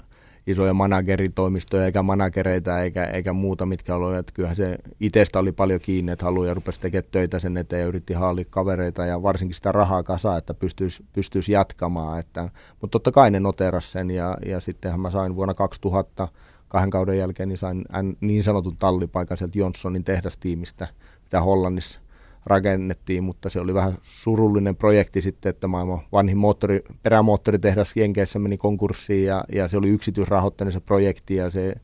[0.48, 4.18] isoja manageritoimistoja eikä managereita eikä, eikä muuta, mitkä oli.
[4.18, 7.80] Että kyllähän se itsestä oli paljon kiinni, että haluaa ja rupesi tekemään töitä sen eteen
[7.80, 12.20] ja yritti haalia kavereita ja varsinkin sitä rahaa kasaa, että pystyisi, pystyisi jatkamaan.
[12.20, 12.50] Että,
[12.82, 16.28] mutta totta kai ne noteras sen ja, ja sittenhän mä sain vuonna 2000
[16.72, 17.86] kahden kauden jälkeen niin sain
[18.22, 20.88] niin sanotun tallipaikan sieltä Johnsonin tehdastiimistä,
[21.24, 22.00] mitä Hollannissa
[22.46, 28.58] rakennettiin, mutta se oli vähän surullinen projekti sitten, että maailman vanhin moottori, perämoottoritehdas Jenkeissä meni
[28.58, 31.76] konkurssiin ja, ja se oli yksityisrahoitteinen se projekti ja se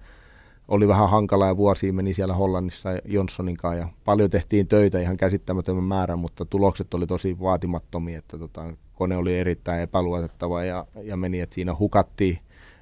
[0.67, 5.17] oli vähän hankala ja vuosia meni siellä Hollannissa Johnsonin kanssa ja paljon tehtiin töitä ihan
[5.17, 11.17] käsittämättömän määrän, mutta tulokset oli tosi vaatimattomia, että tota, kone oli erittäin epäluotettava ja, ja
[11.17, 12.39] meni, että siinä hukattiin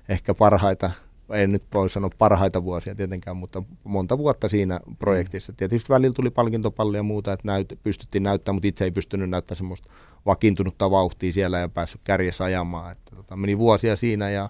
[0.09, 0.91] ehkä parhaita
[1.29, 5.51] en nyt voi sanoa parhaita vuosia tietenkään, mutta monta vuotta siinä projektissa.
[5.51, 5.55] Mm.
[5.55, 9.57] Tietysti välillä tuli palkintopalli ja muuta, että näyt, pystyttiin näyttämään, mutta itse ei pystynyt näyttämään
[9.57, 9.89] semmoista
[10.25, 12.91] vakiintunutta vauhtia siellä ja päässyt kärjessä ajamaan.
[12.91, 14.49] Että, tota, meni vuosia siinä ja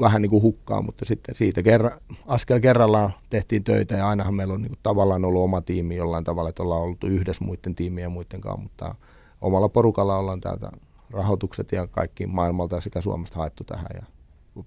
[0.00, 4.54] vähän niin kuin hukkaa, mutta sitten siitä kerran, askel kerrallaan tehtiin töitä ja ainahan meillä
[4.54, 8.02] on niin kuin tavallaan ollut oma tiimi jollain tavalla, että ollaan ollut yhdessä muiden tiimien
[8.02, 8.94] ja muiden kanssa, mutta
[9.40, 10.70] omalla porukalla ollaan täältä
[11.10, 14.17] rahoitukset ja kaikki maailmalta sekä Suomesta haettu tähän ja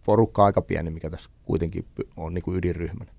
[0.05, 1.85] porukka aika pieni, mikä tässä kuitenkin
[2.17, 3.11] on niin kuin ydinryhmänä.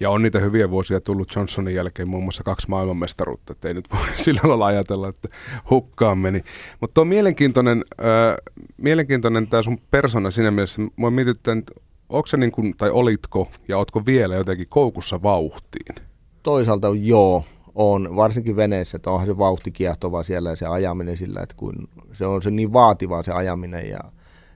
[0.00, 3.90] Ja on niitä hyviä vuosia tullut Johnsonin jälkeen muun muassa kaksi maailmanmestaruutta, että ei nyt
[3.92, 5.28] voi sillä lailla ajatella, että
[5.70, 6.44] hukkaan meni.
[6.80, 10.82] Mutta on mielenkiintoinen, äh, mielenkiintoinen tämä sun persona siinä mielessä.
[10.96, 11.72] Mua mietittää, että
[12.08, 16.06] onko se niin kuin, tai olitko ja ootko vielä jotenkin koukussa vauhtiin?
[16.42, 21.40] Toisaalta joo, on, varsinkin veneessä, että onhan se vauhti kiehtova siellä ja se ajaminen sillä,
[21.42, 24.00] että kun se on se niin vaativaa se ajaminen ja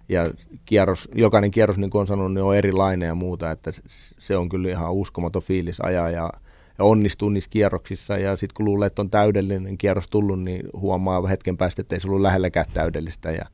[0.08, 0.26] ja
[0.64, 3.70] kierros, jokainen kierros, niin kuin on sanonut, niin on erilainen ja muuta, että
[4.18, 6.30] se on kyllä ihan uskomaton fiilis ajaa ja,
[6.78, 11.26] ja onnistuu niissä kierroksissa ja sitten kun luulee, että on täydellinen kierros tullut, niin huomaa
[11.26, 13.46] hetken päästä, että ei se ollut lähelläkään täydellistä ja,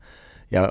[0.51, 0.69] ja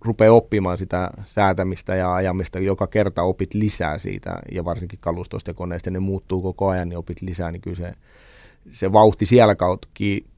[0.00, 2.58] rupeaa oppimaan sitä säätämistä ja ajamista.
[2.58, 6.98] Joka kerta opit lisää siitä ja varsinkin kalustosta ja koneista, ne muuttuu koko ajan, niin
[6.98, 7.92] opit lisää, niin kyllä se,
[8.70, 9.88] se vauhti siellä kautta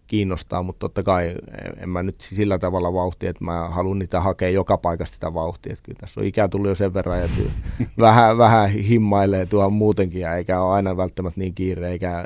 [0.07, 1.35] kiinnostaa, mutta totta kai
[1.77, 5.73] en mä nyt sillä tavalla vauhtia, että mä haluan niitä hakea joka paikasta sitä vauhtia.
[5.73, 7.43] Että kyllä tässä on ikää tullut jo sen verran, että
[7.99, 12.25] vähän, vähän himmailee tuohon muutenkin, ja eikä ole aina välttämättä niin kiire, eikä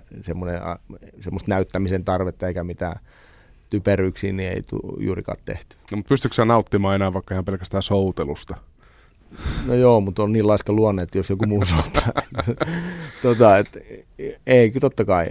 [1.21, 3.01] semmoista näyttämisen tarvetta, eikä mitään
[3.71, 5.77] typeryyksiä, niin ei tule juurikaan tehty.
[5.91, 8.57] No, mutta pystytkö sä nauttimaan enää vaikka ihan pelkästään soutelusta?
[9.67, 12.23] No joo, mutta on niin laiska luonne, että jos joku muu soutaa.
[13.23, 13.79] tota, et,
[14.47, 15.27] ei, totta kai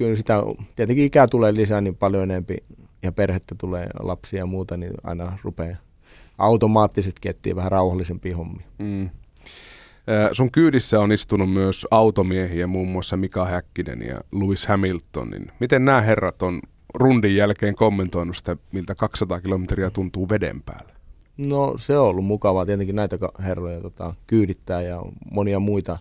[0.00, 0.42] kyllä sitä,
[0.76, 2.56] tietenkin ikää tulee lisää niin paljon enempi
[3.02, 5.76] ja perhettä tulee lapsia ja muuta, niin aina rupeaa
[6.38, 8.66] automaattisesti kettiin vähän rauhallisempia hommia.
[8.78, 9.10] Mm.
[10.32, 15.30] Sun kyydissä on istunut myös automiehiä, muun muassa Mika Häkkinen ja Lewis Hamilton.
[15.30, 16.60] Niin miten nämä herrat on
[16.94, 20.92] rundin jälkeen kommentoinut sitä, miltä 200 kilometriä tuntuu veden päällä?
[21.36, 25.98] No se on ollut mukavaa tietenkin näitä herroja tota, kyydittää ja monia muita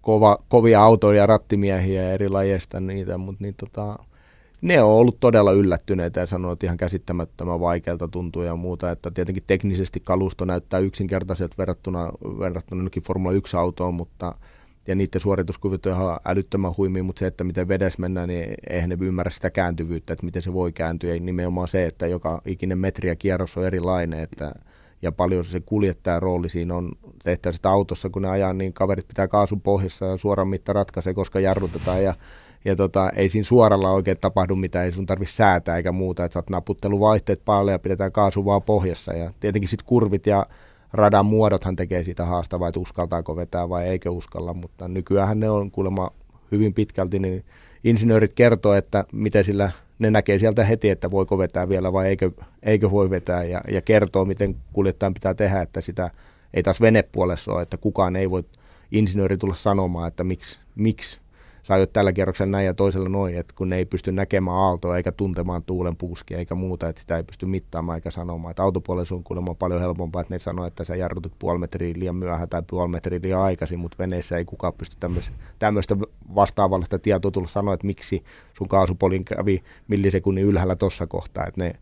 [0.00, 3.98] kova, kovia autoja ja rattimiehiä ja eri lajeista niitä, mutta niin, tota,
[4.60, 9.10] ne on ollut todella yllättyneitä ja sanoo, että ihan käsittämättömän vaikealta tuntuu ja muuta, että
[9.10, 14.34] tietenkin teknisesti kalusto näyttää yksinkertaiselta verrattuna, verrattuna Formula 1-autoon, mutta
[14.86, 18.88] ja niiden suorituskyvyt on ihan älyttömän huimia, mutta se, että miten vedes mennään, niin eihän
[18.88, 21.14] ne ymmärrä sitä kääntyvyyttä, että miten se voi kääntyä.
[21.14, 24.54] Ja nimenomaan se, että joka ikinen metri ja kierros on erilainen, että,
[25.02, 26.92] ja paljon se kuljettajan rooli siinä on
[27.24, 31.14] tehtävä sitä autossa, kun ne ajaa, niin kaverit pitää kaasun pohjassa ja suoran mitta ratkaisee,
[31.14, 32.14] koska jarrutetaan ja
[32.64, 36.32] ja tota, ei siinä suoralla oikein tapahdu mitään, ei sun tarvitse säätää eikä muuta, että
[36.32, 39.12] saat naputteluvaihteet paljon ja pidetään kaasu vaan pohjassa.
[39.12, 40.46] Ja tietenkin sitten kurvit ja
[40.92, 45.70] radan muodothan tekee siitä haastavaa, että uskaltaako vetää vai eikö uskalla, mutta nykyään ne on
[45.70, 46.10] kuulemma
[46.52, 47.44] hyvin pitkälti, niin
[47.84, 52.30] insinöörit kertoo, että miten sillä ne näkee sieltä heti, että voiko vetää vielä vai eikö,
[52.62, 53.44] eikö voi vetää.
[53.44, 56.10] Ja, ja kertoo, miten kuljettajan pitää tehdä, että sitä
[56.54, 58.44] ei taas venepuolessa ole, että kukaan ei voi
[58.92, 61.20] insinööri tulla sanomaan, että miksi, miksi
[61.66, 64.96] sä ajot tällä kierroksella näin ja toisella noin, että kun ne ei pysty näkemään aaltoa
[64.96, 68.50] eikä tuntemaan tuulen puuskia eikä muuta, että sitä ei pysty mittaamaan eikä sanomaan.
[68.50, 72.16] Että autopuolella on kuulemma paljon helpompaa, että ne sanoo, että sä jarrutut puoli metriä liian
[72.16, 74.96] myöhään tai puoli metriä liian aikaisin, mutta veneessä ei kukaan pysty
[75.58, 75.96] tämmöistä
[76.34, 78.24] vastaavallista tietoa tulla sanoa, että miksi
[78.58, 81.72] sun kaasupolin kävi millisekunnin ylhäällä tuossa kohtaa, että ne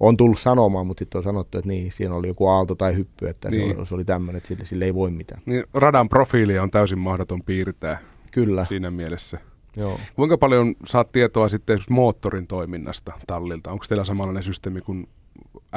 [0.00, 3.28] on tullut sanomaan, mutta sitten on sanottu, että niin, siinä oli joku aalto tai hyppy,
[3.28, 3.70] että niin.
[3.70, 5.42] se, oli, se oli tämmöinen, että sille, sille ei voi mitään.
[5.46, 7.98] Niin, radan profiili on täysin mahdoton piirtää.
[8.30, 8.64] Kyllä.
[8.64, 9.38] Siinä mielessä.
[9.76, 10.00] Joo.
[10.14, 13.72] Kuinka paljon saat tietoa sitten moottorin toiminnasta tallilta?
[13.72, 15.08] Onko teillä samanlainen systeemi kuin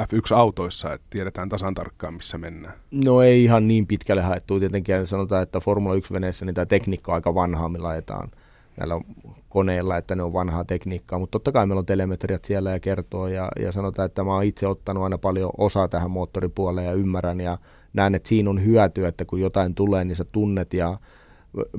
[0.00, 2.74] F1-autoissa, että tiedetään tasan tarkkaan, missä mennään?
[2.90, 4.60] No ei ihan niin pitkälle haettu.
[4.60, 8.30] Tietenkin sanotaan, että Formula 1-veneessä niin tämä tekniikka on aika vanhaa, millä ajetaan
[8.76, 9.00] näillä
[9.48, 13.28] koneilla, että ne on vanhaa tekniikkaa, mutta totta kai meillä on telemetriat siellä ja kertoo
[13.28, 17.40] ja, ja sanotaan, että mä oon itse ottanut aina paljon osaa tähän moottoripuoleen ja ymmärrän
[17.40, 17.58] ja
[17.92, 20.98] näen, että siinä on hyötyä, että kun jotain tulee, niin sä tunnet ja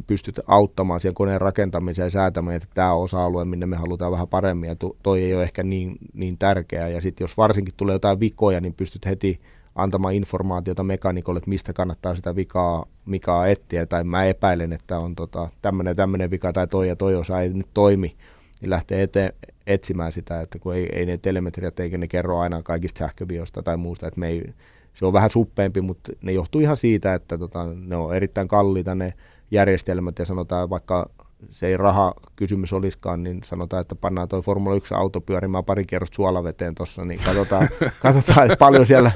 [0.07, 4.67] pystyt auttamaan siellä koneen rakentamiseen ja säätämään, että tämä osa-alue, minne me halutaan vähän paremmin
[4.67, 6.89] ja toi ei ole ehkä niin, niin tärkeää.
[6.89, 9.41] Ja sitten jos varsinkin tulee jotain vikoja, niin pystyt heti
[9.75, 15.15] antamaan informaatiota mekanikolle, että mistä kannattaa sitä vikaa, vikaa etsiä, tai mä epäilen, että on
[15.15, 18.15] tota, tämmöinen tämmöinen vika tai toi ja toi osa ei nyt toimi,
[18.61, 19.33] niin lähtee eteen,
[19.67, 23.77] etsimään sitä, että kun ei, ei ne telemetriat eikä ne kerro aina kaikista sähköviosta tai
[23.77, 24.53] muusta, että me ei,
[24.93, 28.95] se on vähän suppeempi, mutta ne johtuu ihan siitä, että tota, ne on erittäin kalliita
[28.95, 29.13] ne
[29.51, 31.09] järjestelmät ja sanotaan vaikka
[31.51, 35.85] se ei raha kysymys olisikaan, niin sanotaan, että pannaan tuo Formula 1 auto pyörimään pari
[35.85, 37.69] kerrosta suolaveteen tuossa, niin katsotaan,
[38.01, 39.11] katsotaan, että paljon siellä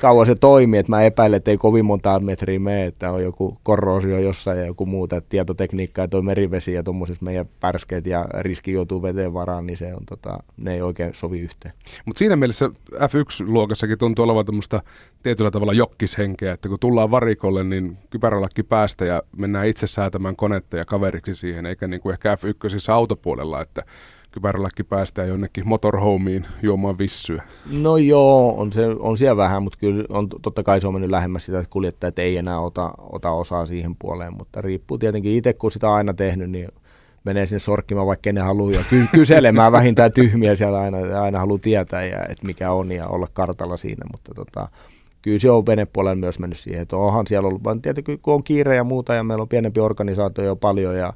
[0.00, 3.58] kauan se toimii, että mä epäilen, että ei kovin monta metriä mene, että on joku
[3.62, 8.26] korroosio jossain ja joku muuta, että tietotekniikka ja tuo merivesi ja tuommoiset meidän pärskeet ja
[8.40, 11.74] riski joutuu veteen varaan, niin se on, tota, ne ei oikein sovi yhteen.
[12.04, 14.80] Mutta siinä mielessä F1-luokassakin tuntuu olevan tämmöistä
[15.22, 20.76] tietyllä tavalla jokkishenkeä, että kun tullaan varikolle, niin kypärälakki päästä ja mennään itse säätämään konetta
[20.76, 23.82] ja kaveriksi siihen, eikä niin kuin ehkä F1 autopuolella, että
[24.30, 27.42] kypärälläkin päästään jonnekin motorhomeen juomaan vissyä.
[27.70, 31.10] No joo, on, se, on siellä vähän, mutta kyllä on, totta kai se on mennyt
[31.10, 35.52] lähemmäs sitä, että kuljettajat ei enää ota, ota osaa siihen puoleen, mutta riippuu tietenkin itse,
[35.52, 36.68] kun sitä on aina tehnyt, niin
[37.24, 41.58] menee sinne sorkkimaan vaikka ne haluaa ja ky- kyselemään vähintään tyhmiä siellä aina, aina haluaa
[41.58, 44.68] tietää, ja, että mikä on ja olla kartalla siinä, mutta tota,
[45.22, 48.42] kyllä se on venepuolella myös mennyt siihen, että onhan siellä ollut, vaan tietenkin kun on
[48.42, 51.12] kiire ja muuta ja meillä on pienempi organisaatio jo paljon ja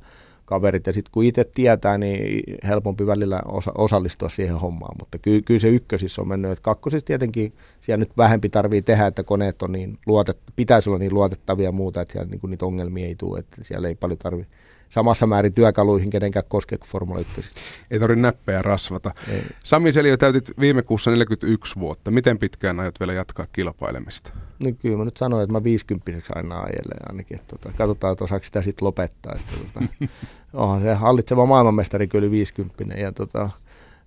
[0.51, 0.87] kaverit.
[0.87, 5.61] Ja sitten kun itse tietää, niin helpompi välillä osa- osallistua siihen hommaan, mutta ky- kyllä
[5.61, 9.73] se ykkösissä on mennyt, että kakkosissa tietenkin siellä nyt vähempi tarvii tehdä, että koneet on
[9.73, 13.39] niin luotet- pitäisi olla niin luotettavia ja muuta, että siellä niin niitä ongelmia ei tule,
[13.39, 14.53] että siellä ei paljon tarvitse
[14.91, 17.51] samassa määrin työkaluihin kenenkään koske kuin Formula 1.
[17.91, 19.11] Ei tarvitse näppejä rasvata.
[19.29, 19.43] Ei.
[19.65, 22.11] Sami Selio täytit viime kuussa 41 vuotta.
[22.11, 24.33] Miten pitkään aiot vielä jatkaa kilpailemista?
[24.65, 27.41] No kyllä mä nyt sanoin, että mä 50 aina ajelen ainakin.
[27.41, 29.35] Että tota, katsotaan, että osaako sitä sitten lopettaa.
[29.35, 29.87] Että, tota,
[30.53, 33.51] onhan se hallitseva maailmanmestari kyllä 50 ja tota,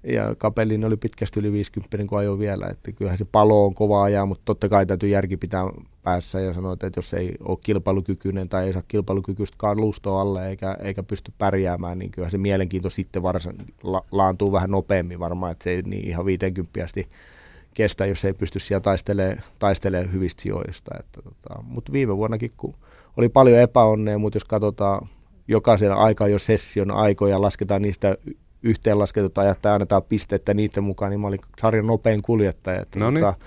[0.03, 4.03] ja Kapellin oli pitkästi yli 50, kun ajoi vielä, että kyllähän se palo on kova
[4.03, 5.63] ajaa, mutta totta kai täytyy järki pitää
[6.03, 10.77] päässä ja sanoa, että jos ei ole kilpailukykyinen tai ei saa kilpailukykyistä kalustoa alle eikä,
[10.81, 15.63] eikä pysty pärjäämään, niin kyllähän se mielenkiinto sitten varsin la, laantuu vähän nopeammin varmaan, että
[15.63, 17.09] se ei niin ihan 50 asti
[17.73, 20.91] kestä, jos ei pysty siellä taistelemaan, taistelemaan hyvistä sijoista.
[20.99, 22.75] Että, tota, mutta viime vuonnakin, kun
[23.17, 25.09] oli paljon epäonnea, mutta jos katsotaan
[25.47, 28.17] jokaisen aika jo session aikoja, lasketaan niistä
[28.63, 32.81] yhteenlasketut ajat tai annetaan pistettä niiden mukaan, niin mä olin sarjan nopein kuljettaja.
[32.81, 33.25] Että no niin.
[33.25, 33.39] tota,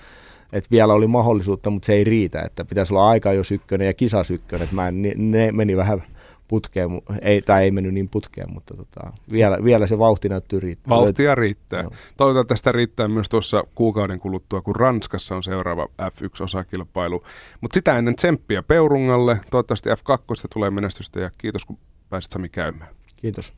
[0.53, 3.93] että vielä oli mahdollisuutta, mutta se ei riitä, että pitäisi olla aika jos ykkönen ja
[3.93, 6.03] kisas ykkönen, että mä, ne, ne meni vähän
[6.47, 6.89] putkeen,
[7.21, 10.89] ei, tai ei mennyt niin putkeen, mutta tota, vielä, vielä se vauhti näyttyy riittää.
[10.89, 11.83] Vauhtia riittää.
[11.83, 11.89] No.
[12.17, 17.23] Toivotaan tästä riittää myös tuossa kuukauden kuluttua, kun Ranskassa on seuraava F1-osakilpailu.
[17.61, 21.77] Mutta sitä ennen tsemppiä Peurungalle, toivottavasti F2 tulee menestystä ja kiitos kun
[22.09, 22.89] pääsit Sami käymään.
[23.17, 23.53] Kiitos.